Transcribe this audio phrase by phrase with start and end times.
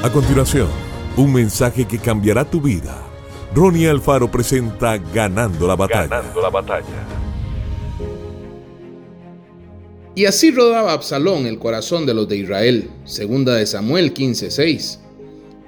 [0.00, 0.68] A continuación,
[1.16, 3.04] un mensaje que cambiará tu vida.
[3.52, 6.06] Ronnie Alfaro presenta Ganando la batalla.
[6.06, 6.84] Ganando la batalla.
[10.14, 12.88] Y así rodaba Absalón el corazón de los de Israel.
[13.04, 15.00] Segunda de Samuel 15:6.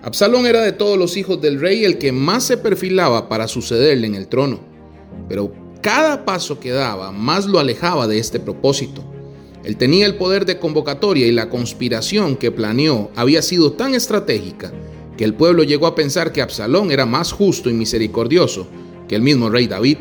[0.01, 4.07] Absalón era de todos los hijos del rey el que más se perfilaba para sucederle
[4.07, 4.61] en el trono.
[5.29, 5.53] Pero
[5.83, 9.03] cada paso que daba más lo alejaba de este propósito.
[9.65, 14.73] Él tenía el poder de convocatoria y la conspiración que planeó había sido tan estratégica
[15.17, 18.67] que el pueblo llegó a pensar que Absalón era más justo y misericordioso
[19.07, 19.99] que el mismo rey David.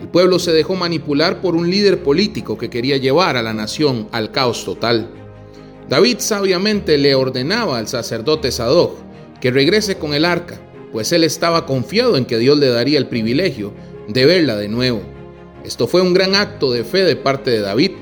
[0.00, 4.08] El pueblo se dejó manipular por un líder político que quería llevar a la nación
[4.10, 5.10] al caos total.
[5.88, 8.96] David sabiamente le ordenaba al sacerdote Sadoc
[9.40, 13.06] que regrese con el arca, pues él estaba confiado en que Dios le daría el
[13.06, 13.72] privilegio
[14.08, 15.02] de verla de nuevo.
[15.64, 17.92] Esto fue un gran acto de fe de parte de David,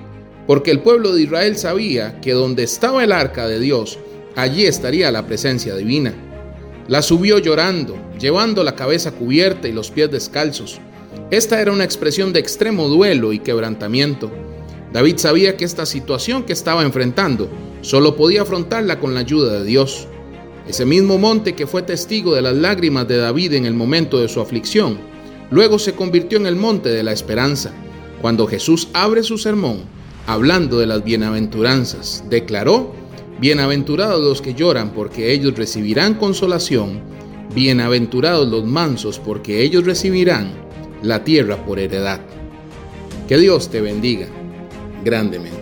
[0.47, 3.99] porque el pueblo de Israel sabía que donde estaba el arca de Dios,
[4.37, 6.15] allí estaría la presencia divina.
[6.89, 10.81] La subió llorando, llevando la cabeza cubierta y los pies descalzos.
[11.31, 14.31] Esta era una expresión de extremo duelo y quebrantamiento.
[14.93, 17.49] David sabía que esta situación que estaba enfrentando
[17.81, 20.09] solo podía afrontarla con la ayuda de Dios.
[20.67, 24.29] Ese mismo monte que fue testigo de las lágrimas de David en el momento de
[24.29, 24.99] su aflicción,
[25.51, 27.73] luego se convirtió en el monte de la esperanza.
[28.21, 29.85] Cuando Jesús abre su sermón,
[30.27, 32.95] hablando de las bienaventuranzas, declaró,
[33.41, 37.01] Bienaventurados los que lloran porque ellos recibirán consolación,
[37.55, 40.53] bienaventurados los mansos porque ellos recibirán
[41.03, 42.21] la tierra por heredad.
[43.29, 44.27] Que Dios te bendiga
[45.03, 45.59] grandemente.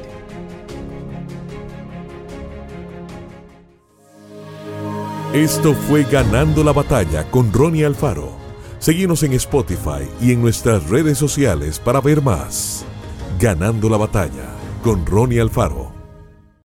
[5.33, 8.33] Esto fue Ganando la batalla con Ronnie Alfaro.
[8.81, 12.85] Seguimos en Spotify y en nuestras redes sociales para ver más.
[13.39, 14.51] Ganando la batalla
[14.83, 15.98] con Ronnie Alfaro.